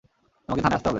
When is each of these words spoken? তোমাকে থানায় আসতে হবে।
তোমাকে 0.49 0.61
থানায় 0.61 0.77
আসতে 0.77 0.81
হবে। 0.81 0.89